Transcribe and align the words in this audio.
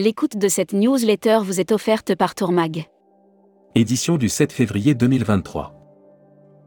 L'écoute 0.00 0.36
de 0.36 0.46
cette 0.46 0.74
newsletter 0.74 1.40
vous 1.42 1.58
est 1.58 1.72
offerte 1.72 2.14
par 2.14 2.36
Tourmag. 2.36 2.84
Édition 3.74 4.16
du 4.16 4.28
7 4.28 4.52
février 4.52 4.94
2023. 4.94 5.74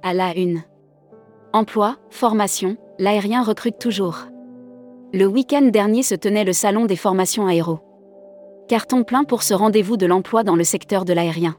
À 0.04 0.14
la 0.14 0.36
une. 0.36 0.64
Emploi, 1.54 1.96
formation, 2.10 2.76
l'aérien 3.00 3.42
recrute 3.42 3.80
toujours. 3.80 4.26
Le 5.14 5.28
week-end 5.28 5.62
dernier 5.62 6.04
se 6.04 6.14
tenait 6.14 6.44
le 6.44 6.52
salon 6.52 6.86
des 6.86 6.98
formations 6.98 7.48
aéro. 7.48 7.80
Carton 8.68 9.06
plein 9.06 9.24
pour 9.24 9.44
ce 9.44 9.54
rendez-vous 9.54 9.96
de 9.96 10.08
l'emploi 10.08 10.44
dans 10.44 10.58
le 10.58 10.66
secteur 10.66 11.06
de 11.06 11.14
l'aérien. 11.14 11.56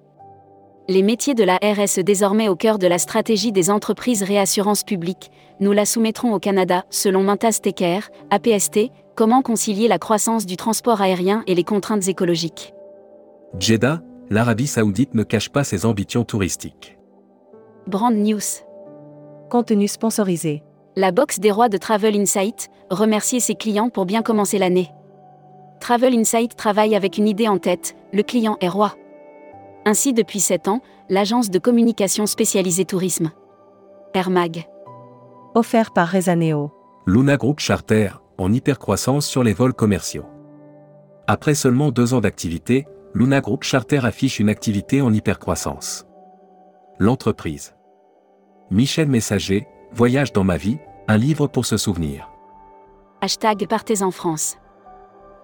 Les 0.88 1.02
métiers 1.02 1.34
de 1.34 1.44
la 1.44 1.58
RS 1.58 2.02
désormais 2.02 2.48
au 2.48 2.56
cœur 2.56 2.78
de 2.78 2.88
la 2.88 2.98
stratégie 2.98 3.52
des 3.52 3.70
entreprises 3.70 4.24
réassurance 4.24 4.82
publique, 4.82 5.30
nous 5.60 5.70
la 5.70 5.84
soumettrons 5.84 6.34
au 6.34 6.40
Canada, 6.40 6.84
selon 6.90 7.22
Mintas 7.22 7.61
Tecker, 7.62 8.00
APST, 8.30 8.90
comment 9.14 9.43
concilier 9.43 9.86
la 9.86 10.00
croissance 10.00 10.44
du 10.44 10.57
transport 10.57 11.00
aérien 11.00 11.44
et 11.46 11.54
les 11.54 11.62
contraintes 11.62 12.08
écologiques. 12.08 12.74
Jeddah, 13.60 14.02
l'Arabie 14.29 14.66
Saoudite 14.66 15.14
ne 15.14 15.22
cache 15.22 15.50
pas 15.50 15.62
ses 15.62 15.86
ambitions 15.86 16.24
touristiques. 16.24 16.99
Brand 17.86 18.14
News. 18.14 18.40
Contenu 19.50 19.86
sponsorisé. 19.86 20.64
La 20.96 21.12
box 21.12 21.38
des 21.38 21.52
rois 21.52 21.68
de 21.68 21.79
Travel 21.79 22.16
Insight, 22.16 22.71
remercier 22.90 23.38
ses 23.38 23.54
clients 23.54 23.88
pour 23.88 24.04
bien 24.04 24.22
commencer 24.22 24.58
l'année. 24.58 24.90
Travel 25.79 26.14
Insight 26.14 26.57
travaille 26.57 26.96
avec 26.96 27.18
une 27.18 27.29
idée 27.29 27.49
en 27.49 27.58
tête, 27.58 27.94
le 28.12 28.22
client 28.24 28.57
est 28.60 28.68
roi. 28.68 28.96
Ainsi 29.85 30.13
depuis 30.13 30.41
7 30.41 30.68
ans, 30.68 30.81
l'agence 31.09 31.50
de 31.50 31.59
communication 31.59 32.27
spécialisée 32.27 32.84
tourisme. 32.84 33.33
Air 34.14 34.31
Mag. 34.31 34.69
Offert 35.55 35.92
par 35.92 36.08
Rezaneo. 36.08 36.72
Luna 37.06 37.36
Group 37.36 37.58
Charter, 37.58 38.11
en 38.39 38.53
hypercroissance 38.53 39.27
sur 39.27 39.42
les 39.42 39.52
vols 39.52 39.74
commerciaux. 39.74 40.27
Après 41.27 41.55
seulement 41.55 41.91
deux 41.91 42.14
ans 42.14 42.20
d'activité, 42.20 42.86
Luna 43.14 43.41
Group 43.41 43.64
Charter 43.64 44.00
affiche 44.05 44.39
une 44.39 44.48
activité 44.48 45.02
en 45.02 45.12
hypercroissance. 45.12 46.06
L'entreprise. 46.98 47.74
Michel 48.70 49.08
Messager, 49.08 49.67
Voyage 49.92 50.33
dans 50.33 50.44
ma 50.44 50.56
vie, 50.56 50.78
un 51.08 51.19
livre 51.19 51.46
pour 51.46 51.67
se 51.67 51.77
souvenir. 51.77 52.30
Hashtag 53.20 53.67
Partez 53.69 54.02
en 54.02 54.11
France. 54.11 54.56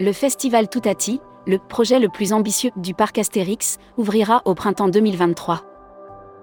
Le 0.00 0.12
festival 0.12 0.68
Toutati, 0.68 1.20
le 1.48 1.58
projet 1.58 1.98
le 1.98 2.10
plus 2.10 2.34
ambitieux 2.34 2.70
du 2.76 2.92
parc 2.92 3.16
Astérix, 3.16 3.78
ouvrira 3.96 4.42
au 4.44 4.54
printemps 4.54 4.88
2023. 4.88 5.62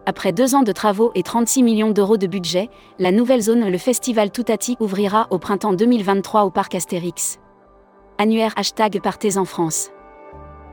Après 0.07 0.31
deux 0.31 0.55
ans 0.55 0.63
de 0.63 0.71
travaux 0.71 1.11
et 1.13 1.21
36 1.21 1.61
millions 1.61 1.91
d'euros 1.91 2.17
de 2.17 2.25
budget, 2.25 2.69
la 2.97 3.11
nouvelle 3.11 3.41
zone 3.41 3.69
Le 3.69 3.77
Festival 3.77 4.31
Toutati 4.31 4.77
ouvrira 4.79 5.27
au 5.29 5.37
printemps 5.37 5.73
2023 5.73 6.45
au 6.45 6.49
parc 6.49 6.73
Astérix. 6.73 7.37
Annuaire 8.17 8.53
hashtag 8.55 8.99
Partez 8.99 9.37
en 9.37 9.45
France. 9.45 9.91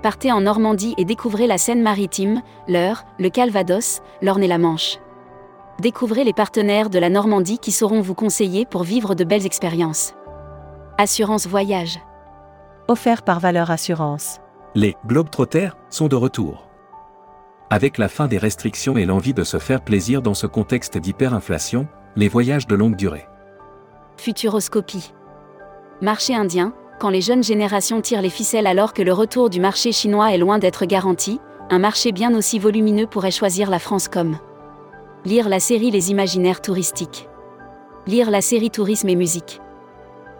Partez 0.02 0.32
en 0.32 0.40
Normandie 0.40 0.94
et 0.96 1.04
découvrez 1.04 1.46
la 1.46 1.58
Seine-Maritime, 1.58 2.40
l'Eure, 2.68 3.04
le 3.18 3.28
Calvados, 3.28 4.00
l'Orne 4.22 4.42
et 4.42 4.48
la 4.48 4.58
Manche. 4.58 4.98
Découvrez 5.78 6.24
les 6.24 6.32
partenaires 6.32 6.88
de 6.88 6.98
la 6.98 7.10
Normandie 7.10 7.58
qui 7.58 7.70
sauront 7.70 8.00
vous 8.00 8.14
conseiller 8.14 8.64
pour 8.64 8.82
vivre 8.82 9.14
de 9.14 9.24
belles 9.24 9.44
expériences. 9.44 10.14
Assurance 10.96 11.46
Voyage. 11.46 11.98
Offert 12.88 13.22
par 13.22 13.38
Valeur 13.38 13.70
Assurance. 13.70 14.40
Les 14.74 14.96
Globetrotters 15.06 15.76
sont 15.88 16.08
de 16.08 16.16
retour. 16.16 16.68
Avec 17.70 17.96
la 17.96 18.08
fin 18.08 18.26
des 18.26 18.38
restrictions 18.38 18.96
et 18.96 19.06
l'envie 19.06 19.34
de 19.34 19.44
se 19.44 19.58
faire 19.58 19.82
plaisir 19.82 20.20
dans 20.20 20.34
ce 20.34 20.48
contexte 20.48 20.98
d'hyperinflation, 20.98 21.86
les 22.16 22.26
voyages 22.26 22.66
de 22.66 22.74
longue 22.74 22.96
durée. 22.96 23.28
Futuroscopie. 24.16 25.14
Marché 26.00 26.34
indien, 26.34 26.74
quand 26.98 27.08
les 27.08 27.20
jeunes 27.20 27.44
générations 27.44 28.00
tirent 28.00 28.20
les 28.20 28.30
ficelles 28.30 28.66
alors 28.66 28.94
que 28.94 29.02
le 29.02 29.12
retour 29.12 29.48
du 29.48 29.60
marché 29.60 29.92
chinois 29.92 30.34
est 30.34 30.38
loin 30.38 30.58
d'être 30.58 30.84
garanti, 30.84 31.40
un 31.70 31.78
marché 31.78 32.10
bien 32.10 32.34
aussi 32.34 32.58
volumineux 32.58 33.06
pourrait 33.06 33.30
choisir 33.30 33.70
la 33.70 33.78
France 33.78 34.08
comme. 34.08 34.38
Lire 35.24 35.48
la 35.48 35.60
série 35.60 35.92
Les 35.92 36.10
imaginaires 36.10 36.60
touristiques. 36.60 37.28
Lire 38.08 38.28
la 38.32 38.40
série 38.40 38.70
Tourisme 38.70 39.08
et 39.08 39.16
musique. 39.16 39.60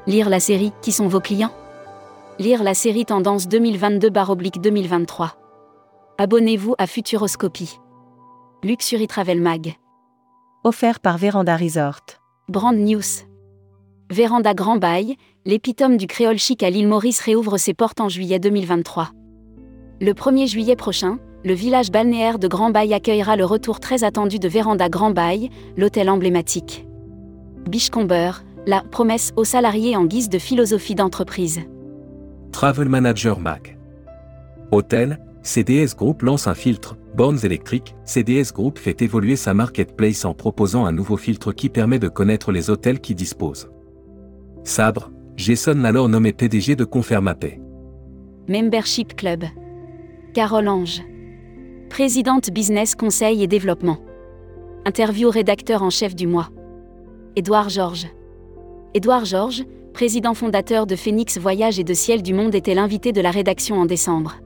Lire 0.09 0.29
la 0.29 0.41
série 0.41 0.73
Qui 0.83 0.91
sont 0.91 1.07
vos 1.07 1.21
clients? 1.21 1.53
Lire 2.39 2.63
la 2.63 2.73
série 2.73 3.05
Tendance 3.05 3.47
2022-2023. 3.47 5.33
Abonnez-vous 6.17 6.75
à 6.79 6.87
Futuroscopie. 6.87 7.79
Luxury 8.65 9.07
Travel 9.07 9.39
Mag. 9.39 9.75
Offert 10.65 11.01
par 11.01 11.19
Véranda 11.19 11.57
Resort. 11.57 12.01
Brand 12.49 12.75
News. 12.75 13.03
Véranda 14.11 14.55
Grand 14.55 14.77
Bail, 14.77 15.17
l'épitome 15.45 15.99
du 15.99 16.07
créole 16.07 16.39
chic 16.39 16.63
à 16.63 16.71
l'île 16.71 16.89
Maurice 16.89 17.21
réouvre 17.21 17.59
ses 17.59 17.75
portes 17.75 18.01
en 18.01 18.09
juillet 18.09 18.39
2023. 18.39 19.11
Le 20.01 20.13
1er 20.13 20.47
juillet 20.49 20.77
prochain, 20.77 21.19
le 21.45 21.53
village 21.53 21.91
balnéaire 21.91 22.39
de 22.39 22.49
Grand 22.49 22.71
Bail 22.71 22.95
accueillera 22.95 23.37
le 23.37 23.45
retour 23.45 23.79
très 23.79 24.05
attendu 24.05 24.39
de 24.39 24.49
Véranda 24.49 24.89
Grand 24.89 25.11
Bail, 25.11 25.51
l'hôtel 25.77 26.09
emblématique. 26.09 26.87
Bichcomber, 27.69 28.33
la 28.67 28.81
promesse 28.81 29.33
aux 29.37 29.45
salariés 29.45 29.97
en 29.97 30.07
guise 30.07 30.31
de 30.31 30.39
philosophie 30.39 30.95
d'entreprise. 30.95 31.61
Travel 32.53 32.89
Manager 32.89 33.41
Mag. 33.41 33.77
Hôtel, 34.71 35.19
CDS 35.43 35.97
Group 35.97 36.23
lance 36.23 36.47
un 36.47 36.55
filtre, 36.55 36.97
bornes 37.17 37.39
électriques, 37.43 37.97
CDS 38.05 38.53
Group 38.55 38.79
fait 38.79 39.03
évoluer 39.03 39.37
sa 39.37 39.55
marketplace 39.55 40.25
en 40.25 40.35
proposant 40.35 40.85
un 40.85 40.93
nouveau 40.93 41.17
filtre 41.17 41.53
qui 41.53 41.69
permet 41.69 41.99
de 41.99 42.09
connaître 42.09 42.53
les 42.53 42.71
hôtels 42.71 43.01
qui 43.01 43.15
disposent. 43.15 43.71
Sabre, 44.63 45.11
Jason 45.37 45.83
alors 45.85 46.09
nommé 46.09 46.33
PDG 46.33 46.77
de 46.77 46.85
Confermapay. 46.85 47.61
Membership 48.49 49.17
Club. 49.17 49.45
Carole 50.35 50.69
Ange. 50.69 51.03
Présidente 51.89 52.51
Business 52.51 52.95
Conseil 52.95 53.43
et 53.43 53.49
Développement. 53.49 53.99
Interview 54.85 55.31
rédacteur 55.31 55.83
en 55.83 55.91
chef 55.91 56.15
du 56.15 56.27
mois. 56.27 56.51
Édouard 57.35 57.71
Georges. 57.71 58.07
Édouard 58.95 59.25
Georges, 59.25 59.65
président 59.93 60.35
fondateur 60.35 60.87
de 60.87 60.97
Phoenix 60.97 61.39
Voyage 61.39 61.79
et 61.79 61.85
de 61.85 61.95
Ciel 61.95 62.23
du 62.23 62.35
Monde 62.35 62.55
était 62.55 62.75
l'invité 62.75 63.13
de 63.13 63.21
la 63.21 63.31
rédaction 63.31 63.77
en 63.77 63.87
décembre. 63.87 64.37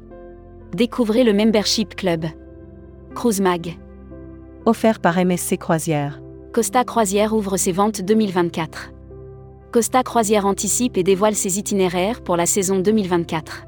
Découvrez 0.75 1.25
le 1.25 1.33
Membership 1.33 1.95
Club. 1.95 2.27
Cruise 3.15 3.41
Mag. 3.41 3.79
Offert 4.67 5.01
par 5.01 5.17
MSC 5.25 5.57
Croisière. 5.57 6.21
Costa 6.53 6.85
Croisière 6.85 7.33
ouvre 7.33 7.57
ses 7.57 7.73
ventes 7.73 8.03
2024. 8.03 8.93
Costa 9.73 10.03
Croisière 10.03 10.47
anticipe 10.47 10.97
et 10.97 11.03
dévoile 11.03 11.35
ses 11.35 11.59
itinéraires 11.59 12.23
pour 12.23 12.37
la 12.37 12.47
saison 12.47 12.79
2024. 12.81 13.67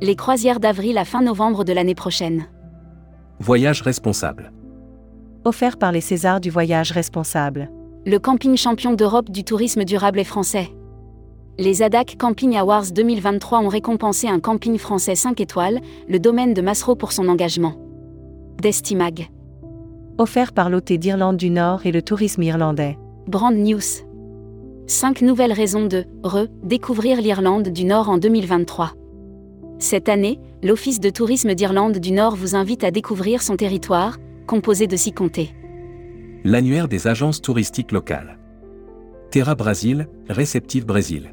Les 0.00 0.16
croisières 0.16 0.60
d'avril 0.60 0.98
à 0.98 1.04
fin 1.04 1.22
novembre 1.22 1.64
de 1.64 1.72
l'année 1.72 1.94
prochaine. 1.94 2.46
Voyage 3.40 3.82
responsable. 3.82 4.52
Offert 5.44 5.76
par 5.76 5.92
les 5.92 6.00
Césars 6.00 6.40
du 6.40 6.50
voyage 6.50 6.90
responsable. 6.90 7.70
Le 8.04 8.18
camping 8.18 8.56
champion 8.56 8.94
d'Europe 8.94 9.30
du 9.30 9.44
tourisme 9.44 9.84
durable 9.84 10.18
est 10.18 10.24
français. 10.24 10.70
Les 11.60 11.82
ADAC 11.82 12.14
Camping 12.16 12.56
Awards 12.56 12.92
2023 12.92 13.58
ont 13.58 13.66
récompensé 13.66 14.28
un 14.28 14.38
camping 14.38 14.78
français 14.78 15.16
5 15.16 15.40
étoiles, 15.40 15.80
le 16.08 16.20
domaine 16.20 16.54
de 16.54 16.62
Massereau 16.62 16.94
pour 16.94 17.10
son 17.10 17.26
engagement. 17.26 17.74
Destimag. 18.62 19.28
Offert 20.18 20.52
par 20.52 20.70
l'OT 20.70 20.92
d'Irlande 20.92 21.36
du 21.36 21.50
Nord 21.50 21.84
et 21.84 21.90
le 21.90 22.00
tourisme 22.00 22.44
irlandais. 22.44 22.96
Brand 23.26 23.52
News. 23.52 23.80
5 24.86 25.22
nouvelles 25.22 25.52
raisons 25.52 25.86
de 25.86 26.04
redécouvrir 26.22 27.20
l'Irlande 27.20 27.70
du 27.70 27.84
Nord 27.84 28.08
en 28.08 28.18
2023. 28.18 28.92
Cette 29.80 30.08
année, 30.08 30.38
l'Office 30.62 31.00
de 31.00 31.10
tourisme 31.10 31.54
d'Irlande 31.54 31.98
du 31.98 32.12
Nord 32.12 32.36
vous 32.36 32.54
invite 32.54 32.84
à 32.84 32.92
découvrir 32.92 33.42
son 33.42 33.56
territoire, 33.56 34.18
composé 34.46 34.86
de 34.86 34.94
six 34.94 35.12
comtés. 35.12 35.50
L'annuaire 36.44 36.86
des 36.86 37.08
agences 37.08 37.42
touristiques 37.42 37.90
locales. 37.90 38.38
Terra 39.32 39.56
Brasil, 39.56 40.06
réceptive 40.28 40.86
Brésil. 40.86 41.32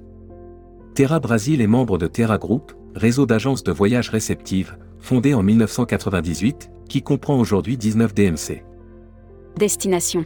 Terra 0.95 1.19
Brasil 1.19 1.59
est 1.59 1.67
membre 1.67 1.97
de 1.97 2.07
Terra 2.07 2.37
Group, 2.37 2.71
réseau 2.95 3.25
d'agences 3.25 3.63
de 3.63 3.73
voyage 3.73 4.09
réceptives, 4.09 4.77
fondé 4.97 5.33
en 5.33 5.43
1998, 5.43 6.71
qui 6.87 7.01
comprend 7.01 7.37
aujourd'hui 7.37 7.75
19 7.75 8.13
DMC. 8.13 8.63
Destination. 9.57 10.23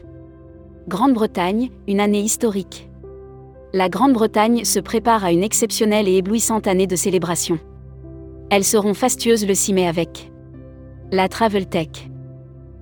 Grande-Bretagne, 0.88 1.71
une 1.88 2.00
année 2.00 2.21
historique. 2.21 2.88
La 3.74 3.89
Grande-Bretagne 3.89 4.63
se 4.63 4.80
prépare 4.80 5.25
à 5.25 5.31
une 5.31 5.42
exceptionnelle 5.42 6.07
et 6.07 6.18
éblouissante 6.18 6.68
année 6.68 6.86
de 6.86 6.95
célébration. 6.95 7.57
Elles 8.51 8.63
seront 8.63 8.94
fastueuses 8.94 9.48
le 9.48 9.56
6 9.56 9.74
mai 9.74 9.88
avec 9.88 10.31
la 11.12 11.27
Travel 11.30 11.66
Tech. 11.66 12.12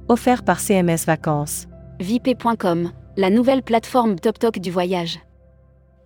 Offert 0.09 0.43
par 0.43 0.59
CMS 0.59 1.05
Vacances. 1.05 1.67
VIP.com, 2.01 2.91
la 3.15 3.29
nouvelle 3.29 3.63
plateforme 3.63 4.19
TopTok 4.19 4.59
du 4.59 4.71
voyage. 4.71 5.19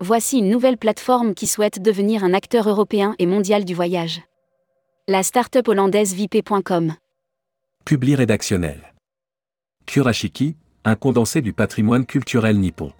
Voici 0.04 0.38
une 0.38 0.48
nouvelle 0.48 0.78
plateforme 0.78 1.32
qui 1.32 1.46
souhaite 1.46 1.80
devenir 1.80 2.24
un 2.24 2.34
acteur 2.34 2.68
européen 2.68 3.14
et 3.20 3.26
mondial 3.26 3.64
du 3.64 3.72
voyage. 3.72 4.20
La 5.06 5.22
start-up 5.22 5.68
hollandaise 5.68 6.12
VIP.com. 6.12 6.94
Publi 7.84 8.16
rédactionnel. 8.16 8.94
Kurashiki, 9.86 10.56
un 10.84 10.96
condensé 10.96 11.40
du 11.40 11.52
patrimoine 11.52 12.04
culturel 12.04 12.58
nippon. 12.58 12.90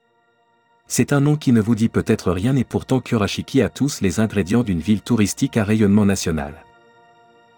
C'est 0.87 1.13
un 1.13 1.19
nom 1.19 1.35
qui 1.35 1.51
ne 1.51 1.61
vous 1.61 1.75
dit 1.75 1.89
peut-être 1.89 2.31
rien 2.31 2.55
et 2.55 2.63
pourtant 2.63 3.01
Kurashiki 3.01 3.63
a 3.63 3.69
tous 3.69 4.01
les 4.01 4.21
ingrédients 4.21 4.63
d'une 4.63 4.79
ville 4.79 5.03
touristique 5.03 5.57
à 5.57 5.65
rayonnement 5.65 6.07
national. 6.07 6.55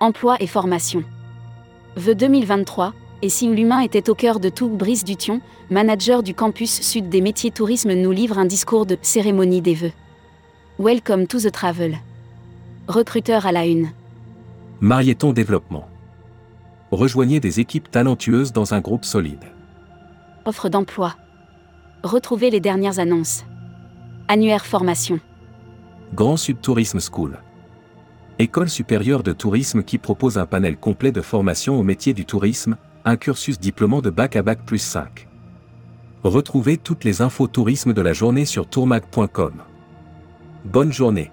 Emploi 0.00 0.38
et 0.40 0.46
formation. 0.46 1.04
Vœux 1.96 2.14
2023, 2.14 2.94
et 3.24 3.30
si 3.30 3.48
l'humain 3.48 3.80
était 3.80 4.10
au 4.10 4.14
cœur 4.14 4.38
de 4.38 4.50
tout, 4.50 4.68
Brice 4.68 5.02
Dution, 5.02 5.40
manager 5.70 6.22
du 6.22 6.34
campus 6.34 6.82
sud 6.82 7.08
des 7.08 7.22
métiers 7.22 7.50
tourisme, 7.50 7.94
nous 7.94 8.10
livre 8.10 8.38
un 8.38 8.44
discours 8.44 8.84
de 8.84 8.98
cérémonie 9.00 9.62
des 9.62 9.74
vœux. 9.74 9.92
Welcome 10.78 11.26
to 11.26 11.40
the 11.40 11.50
travel. 11.50 11.96
Recruteur 12.86 13.46
à 13.46 13.52
la 13.52 13.64
une. 13.64 13.92
Marieton 14.82 15.32
Développement. 15.32 15.88
Rejoignez 16.90 17.40
des 17.40 17.60
équipes 17.60 17.90
talentueuses 17.90 18.52
dans 18.52 18.74
un 18.74 18.82
groupe 18.82 19.06
solide. 19.06 19.44
Offre 20.44 20.68
d'emploi. 20.68 21.16
Retrouvez 22.02 22.50
les 22.50 22.60
dernières 22.60 22.98
annonces. 22.98 23.46
Annuaire 24.28 24.66
formation. 24.66 25.18
Grand 26.12 26.36
Sud 26.36 26.60
Tourisme 26.60 27.00
School. 27.00 27.38
École 28.38 28.68
supérieure 28.68 29.22
de 29.22 29.32
tourisme 29.32 29.82
qui 29.82 29.96
propose 29.96 30.36
un 30.36 30.44
panel 30.44 30.76
complet 30.76 31.10
de 31.10 31.22
formation 31.22 31.80
au 31.80 31.82
métier 31.82 32.12
du 32.12 32.26
tourisme, 32.26 32.76
un 33.04 33.16
cursus 33.16 33.60
diplômant 33.60 34.00
de 34.00 34.10
bac 34.10 34.36
à 34.36 34.42
bac 34.42 34.60
plus 34.64 34.78
5. 34.78 35.28
Retrouvez 36.22 36.78
toutes 36.78 37.04
les 37.04 37.20
infos 37.20 37.48
tourisme 37.48 37.92
de 37.92 38.00
la 38.00 38.14
journée 38.14 38.46
sur 38.46 38.66
tourmag.com. 38.66 39.52
Bonne 40.64 40.92
journée. 40.92 41.30